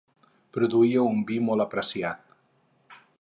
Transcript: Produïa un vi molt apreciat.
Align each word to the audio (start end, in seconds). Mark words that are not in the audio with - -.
Produïa 0.55 1.03
un 1.09 1.21
vi 1.31 1.37
molt 1.49 1.65
apreciat. 1.69 2.37